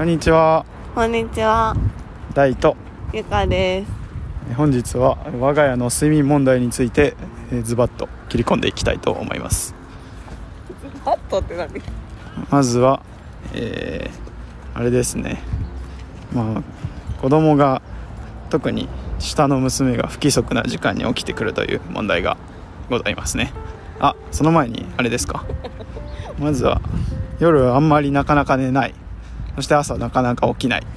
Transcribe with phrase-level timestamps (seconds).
[0.00, 0.64] こんにちは。
[0.94, 1.76] こんにちは、
[2.32, 2.74] 大と。
[3.12, 4.54] ゆかです。
[4.54, 7.14] 本日は我が家の睡眠問題について
[7.52, 9.74] えーズバッと切り込んでいきたいと思います。
[11.04, 11.82] ハットって何？
[12.50, 13.02] まずは
[13.52, 15.42] えーあれですね。
[16.32, 16.62] まあ
[17.20, 17.82] 子供が
[18.48, 18.88] 特に
[19.18, 22.38] 下の娘が不規則な時間に起きてくるという問題が
[22.88, 23.52] ございますね。
[23.98, 25.44] あその前にあれですか。
[26.40, 26.80] まずは
[27.38, 28.94] 夜あんまりなかなか寝ない
[29.56, 30.86] そして朝なかなか起きない。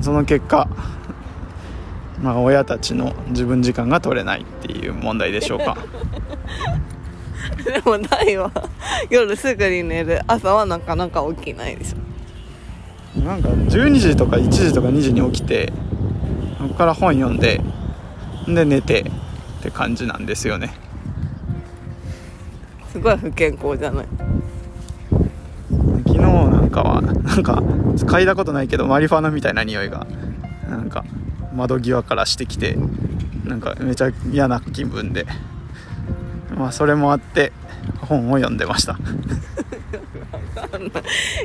[0.00, 0.68] その結果
[2.22, 5.76] まあ親たちの自分時間が取れないっていう問題でしょうか。
[7.64, 8.50] でも大は
[9.10, 13.20] 夜すぐに寝る、朝はなかなか起きないでしょ。
[13.20, 15.70] なんか12時とか1時とか2時に起きて
[16.58, 17.60] そこから本読んで
[18.46, 20.72] で寝てって感じなんですよね。
[22.90, 24.06] すごい不健康じゃない。
[26.72, 27.62] かはなんか
[27.96, 30.06] 嗅いだことないけどマリファナみたいな匂いが
[30.68, 31.04] なんか
[31.54, 32.76] 窓際からしてきて
[33.44, 35.26] なんかめちゃ嫌な気分で
[36.56, 37.52] まあそれもあって
[38.00, 38.98] 本を読んでました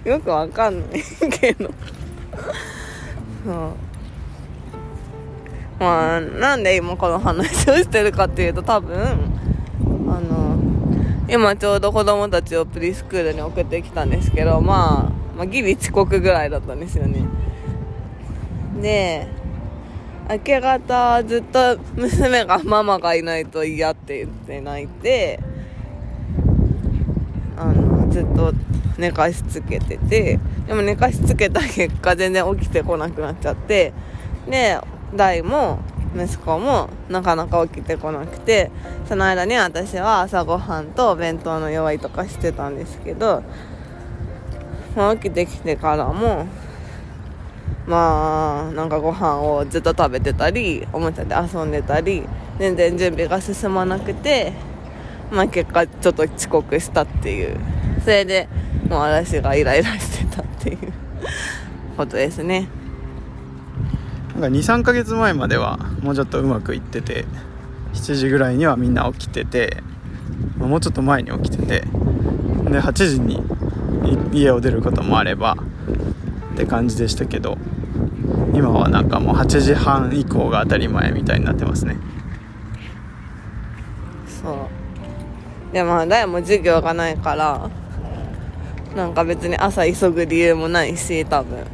[0.03, 1.03] よくわかんない
[1.39, 1.69] けど。
[3.45, 3.87] そう。
[5.79, 8.97] まあなんで今この話をしてるかっていうと多分
[10.09, 10.57] あの
[11.29, 17.23] 今ちょうど子供たちをプリスクールに送ってきたんですけど、まあ、まあギリ遅刻ぐらいだったんですよね。
[18.81, 19.27] で
[20.29, 25.39] 明け方ずっと娘が ママがいないと嫌って言って泣いて
[27.55, 28.53] あのずっと
[28.97, 33.93] 寝かしつけててでも寝かしつけた結果全然起きてこなくなっちゃって
[34.49, 34.79] で
[35.15, 35.79] 大も
[36.15, 38.71] 息子もなかなか起きてこなくて
[39.07, 43.43] その間に私は朝ごはんとお弁当の用意とかしてたんですけど、
[45.15, 46.47] 起きてきてからも
[47.87, 52.23] まあなんかご飯をずっと食べてたりおもちゃで遊んでたり
[52.59, 54.53] 全然準備が進まなくて
[55.31, 57.57] まあ結果ちょっと遅刻したっていう。
[58.07, 58.47] それで
[58.89, 60.77] もう私がイライラしてたっていう
[61.97, 62.69] ことですね。
[64.39, 67.25] なんか23ヶ月前まではもうちょっとうまくいってて
[67.93, 69.83] 7時ぐらいにはみんな起きてて
[70.57, 71.79] もうちょっと前に起きてて
[72.69, 73.43] で8時に
[74.31, 75.57] 家を出ることもあれば
[76.53, 77.57] って感じでしたけど
[78.53, 81.97] 今はなんかもう8時半以降が当たり前みたいになってますね。
[84.41, 84.67] そ
[85.71, 85.73] う。
[85.73, 87.69] でまあ誰も授業がないから
[88.95, 91.65] なんか別に朝急ぐ理由もないし多分。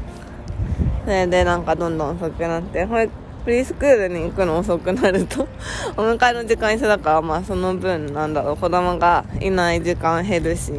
[1.05, 3.11] それでなんかどんどん遅くなって保育
[3.45, 5.47] プリスクールに行くの遅くなると
[5.97, 10.73] お迎えの時間一緒だからまあその分なんだろう子供がいない時間減るし。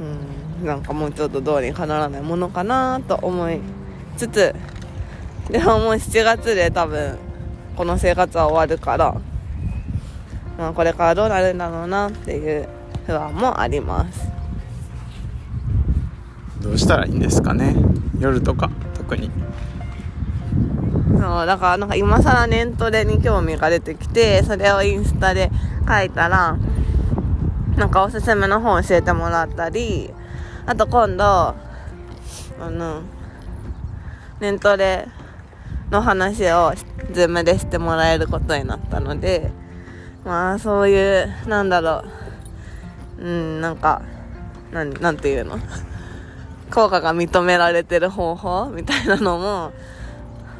[0.00, 0.66] うん。
[0.66, 3.60] なんかもうちょっとどうにかならないものかなと思い
[4.16, 4.54] つつ
[5.50, 7.16] でももう7月で多分
[7.76, 9.14] この生活は終わるから
[10.58, 12.68] まあこれからどうなるんだろうなっていう
[13.06, 14.28] 不安もあります。
[16.60, 17.74] どうしたらいいんですかね？
[18.18, 19.30] 夜とか特に。
[21.18, 25.50] そうだからなんか今更ネントレに興味が出てきてそれをインスタで
[25.88, 26.56] 書いたら
[27.80, 30.10] なんかおすすめの本教えてもらったり
[30.66, 31.56] あと今度あ
[32.60, 33.00] の
[34.38, 35.08] ネントレ
[35.90, 36.74] の話を
[37.10, 39.50] ズームでしてもらえることになったので
[40.26, 42.04] まあそういうなんだろ
[43.18, 44.02] ううんなんか
[44.70, 45.58] なんなんていうの？
[46.70, 49.72] 効果が認められてる方法みたいなのも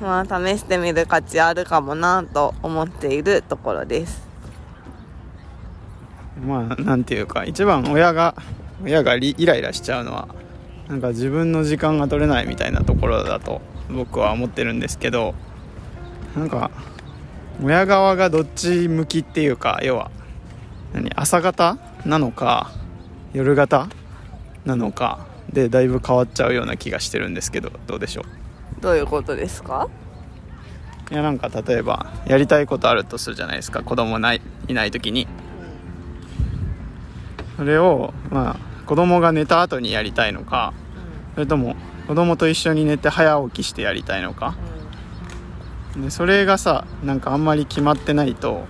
[0.00, 4.29] まあ試してみる価値あるかもなと思っているところです。
[6.44, 8.34] まあなんていうか一番親が
[8.82, 10.28] 親がリイライラしちゃうのは
[10.88, 15.34] なんか自分の時間が取れないみたいなところだと僕は思ってるんですけど
[16.36, 16.70] なんか
[17.62, 20.10] 親側がどっち向きっていうか要は
[20.92, 22.72] 何朝方なのか
[23.32, 23.88] 夜型
[24.64, 28.22] なのかでだいぶ変わっちゃうような気がしてるんですけどどうでしょ
[28.81, 29.88] どういうことですか？
[31.10, 33.82] ういやなんか例えばやりたいことあるとするじゃないですか。
[33.82, 35.26] 子供ないいない時に
[37.60, 40.72] それをまあ子供が寝た後にやりたいのか
[41.34, 41.76] それとも
[42.08, 44.54] 子供と一緒に寝て早起きしてやりたいのか。
[45.94, 48.64] でそれがさなんかあんまり決まってないと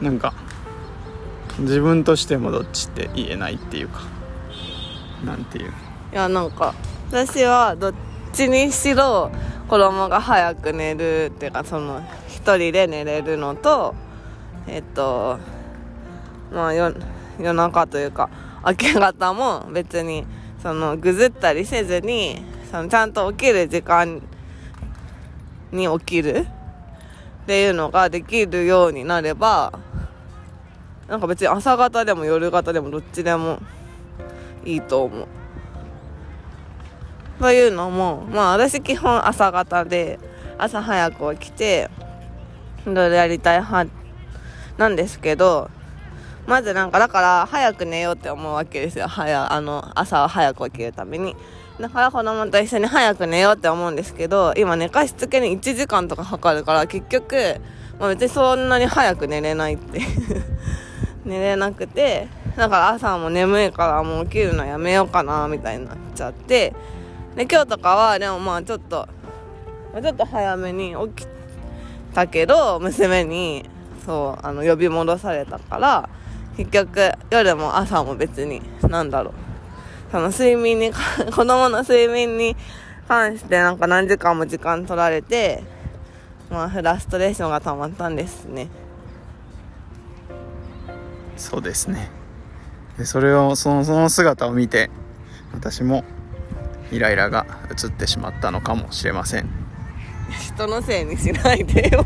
[0.00, 0.34] なんか
[1.58, 4.02] 自分としてもどっちって言えないっていうか
[5.24, 5.72] なんていう。
[6.12, 6.74] いやなんか
[7.10, 7.94] 私はどっ
[8.32, 9.32] ちにしろ
[9.66, 13.96] 子供が早く寝るっていうかその一人で寝れるのと
[14.68, 15.40] えっと
[16.52, 16.94] まあ夜
[17.42, 18.30] 夜中というか
[18.64, 20.24] 明け方も別に
[20.62, 24.22] そのぐずったりせずにそのちゃんと起きる時間
[25.72, 26.46] に起きる
[27.42, 29.72] っていうのができるようになれば
[31.08, 33.60] なんか別に朝方でも夜方でもどっちでも
[34.64, 35.26] いいと思う。
[37.40, 40.20] というのもまあ私基本朝方で
[40.58, 41.90] 朝早く起きて
[42.86, 43.90] いろいろやりたい派
[44.78, 45.68] なんですけど
[46.46, 49.08] まずなんかだから早く寝ようって思うわけですよ。
[49.08, 51.36] 早あの朝は早く起きるために。
[51.80, 57.60] だから子供と一緒に早く寝ようって思うんですけど今寝かしつけに1時間とかかかるから結局、
[57.98, 60.00] まあ、別にそんなに早く寝れないって
[61.24, 66.74] 寝れなくてだから朝も眠いからもう起きるのやめようかなみたいになっちゃって。
[67.36, 69.08] で今日とかはでもまあちょっと
[70.00, 71.26] ちょっと早めに起き
[72.14, 73.68] たけど娘に
[74.04, 76.08] そうあの呼び戻されたから
[76.56, 79.34] 結局夜も朝も別になんだろう。
[80.10, 82.54] その睡眠に子供の睡眠に
[83.08, 85.62] 関してなんか何時間も時間取られて
[86.50, 88.68] まあフラストレーションが溜まったんですね。
[91.36, 92.10] そうですね。
[92.98, 94.90] でそれをそのその姿を見て
[95.54, 96.04] 私も
[96.90, 99.48] イライラが移ってしまったのかもしれません。
[100.54, 102.04] 人のせいにしないでよ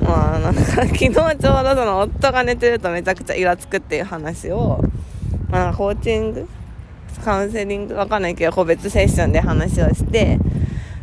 [0.00, 4.82] まあなんか 昨日ちょうどその夫が寝てるとめちゃくちゃイラつくっていう話を、
[5.50, 6.48] まあ、コーチング
[7.24, 10.38] カウンセリングわかんないけど個別セッションで話をして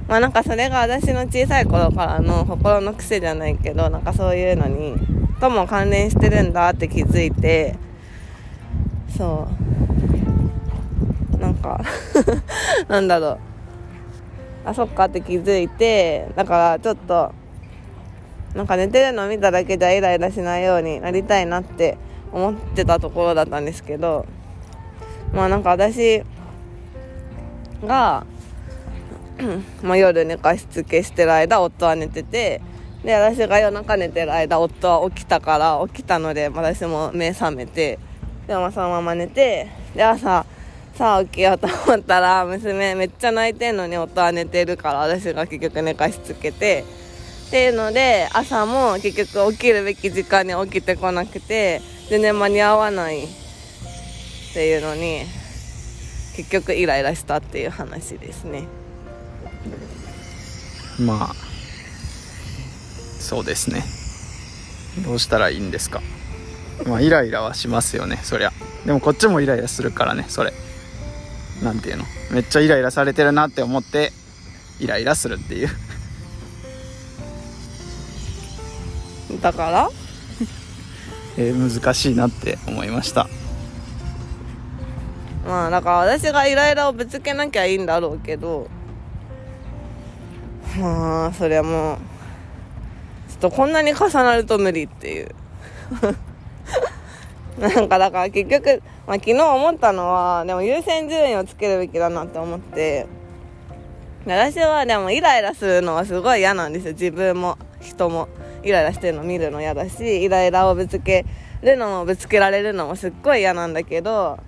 [0.07, 4.95] まあなんかそれが私の小さい頃からの心の癖じゃないけどなんかそういうのに
[5.39, 7.75] とも関連してるんだって気づいて
[9.15, 11.38] そう。
[11.38, 11.79] なんか
[12.89, 13.38] なんだろう。
[14.65, 17.31] あそっかって気づいてだからちょっと
[18.56, 21.98] なんか寝てるの見ただけじゃイライラしないようになりたいなって
[22.32, 24.26] 思ってたところだったんですけど
[25.34, 26.24] まあなんか私
[27.86, 28.26] が
[29.84, 32.62] まあ夜寝かしつけしてる間夫は寝てて
[33.04, 38.00] で私が夜中寝てる間夫は起きたから起きたので私も目覚めて
[38.48, 40.46] でもそのまま寝てで朝
[40.96, 46.86] さあ起きようと思ったら娘めっちゃ泣いてんのに夫は寝てるから私が結局寝かしつけて
[47.48, 53.28] っていうので朝も結局起きるべき時間に起きてこなくて全然間に合わないっ
[54.54, 55.22] ていうのに
[56.36, 58.66] 結局イライラしたっていう話ですね。
[61.00, 61.36] まあ
[63.20, 63.84] そうですね。
[65.06, 66.02] どうしたらいいんですか。
[66.86, 68.52] まあイライラはしますよねそりゃ。
[68.86, 70.52] でもこっちもイライラするからねそれ。
[71.64, 72.04] なんていうの。
[72.32, 74.12] めっちゃイライラされてるなって思って
[74.80, 75.70] イライラするっていう。
[79.42, 79.89] だから。
[81.38, 83.28] えー難しいなって思いました。
[85.45, 88.68] まあだから私がイライラをぶつけなきゃいいんだろうけど。
[90.80, 91.98] まあそれはもう
[93.30, 95.30] ちょっとこんなに重なると無理っていう。
[97.60, 103.07] なんかだから結局、まあ、昨日思ったのはでも優先順位をつけるべきだなって思って。
[104.25, 108.28] 私はでもイライラするのはすごい嫌なんですよ自分も人も
[108.68, 111.25] イライラしてるの見るの嫌だしイライラをぶつけ
[111.62, 114.39] るのもぶつけられるのもすっごい嫌なんだけど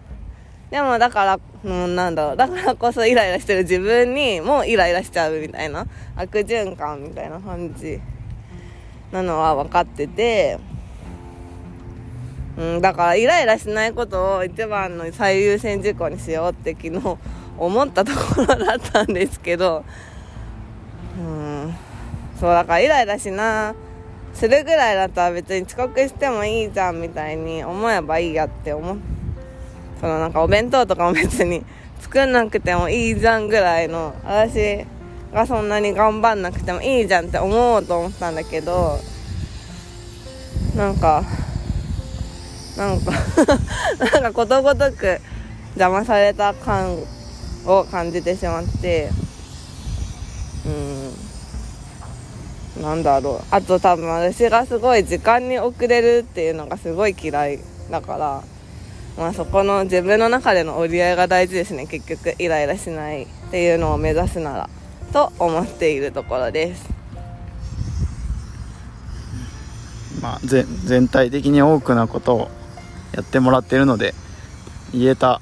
[0.70, 8.00] でもだから、うん、なんだろうだからこそイライラしてる自分にもイライラしちゃうみたいな悪循環みたいな感じ
[9.12, 10.60] なのは分かってて
[12.58, 17.18] うん、だからイライラしないことを一番の最優先事項にしようって昨日
[17.58, 19.86] 思ったところだったんですけど
[21.18, 21.76] うん
[22.38, 23.76] そうだからイライラしな
[24.34, 28.98] するぐらいだったら別に遅刻してもいいじゃんみたいに思えばいいやって思う。
[30.00, 31.64] そのなんかお弁当とかも別に
[32.00, 34.86] 作んなくてもいいじゃんぐらいの私
[35.34, 38.98] がそんなに頑張んなくてもいいじゃんって思おうと思ったんだけど
[40.76, 41.24] なんか
[42.78, 43.12] なんか
[44.00, 45.20] なんかことごとく
[45.76, 46.98] 邪魔された感
[47.66, 49.10] を感じてしまって
[50.66, 51.14] うん
[52.82, 53.46] なんだろう。
[53.52, 57.60] あと多分私がすごい時間に遅れるっていうのがすごい嫌い
[57.90, 58.44] だから。
[59.18, 61.88] まあそこの自分の中での折り合いが大事ですね。
[61.88, 64.70] 結局イライラしないっていうのを目指すなら
[65.12, 66.90] と思っているところです。
[70.22, 72.48] まあぜ全体的に多くなことを
[73.14, 74.14] やってもらってるので
[74.94, 75.42] 言えた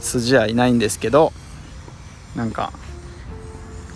[0.00, 1.32] 筋はいないんですけど
[2.36, 2.72] なんか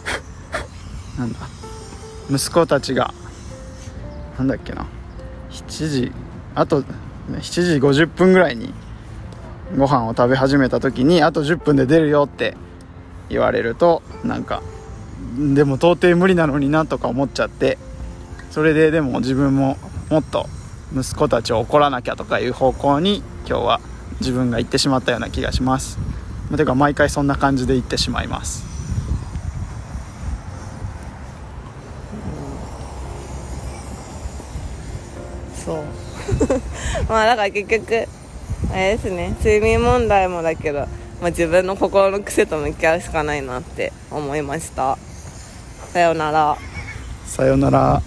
[1.16, 1.59] なんだ。
[2.30, 3.12] 息子たちが
[4.38, 4.86] なんだっけな。
[5.50, 6.12] 7時
[6.54, 6.82] あと
[7.30, 8.72] 7時50分ぐらいに
[9.76, 12.56] ご飯を食べ始めた時にあと10分で出るよって
[13.28, 14.62] 言われるとなんか
[15.54, 17.78] でも到底無理なのになとか思っちゃって
[18.50, 19.76] それででも自分も
[20.08, 20.46] もっと
[20.92, 23.80] 息子たちを怒らなきゃとかいう方向に今日は
[24.20, 25.98] 自分が行ってしまったような気がします。
[26.48, 28.69] まあてか毎回そんな感じで行ってしまいます。
[35.64, 35.84] そう。
[37.08, 38.06] まあだから結局
[38.72, 39.34] あれですね。
[39.38, 40.80] 睡眠問題もだけど、
[41.20, 44.96] まあ、自分の心の癖と向き合うしかないなって思いました。
[45.92, 46.56] さようなら。
[47.26, 48.00] さようなら。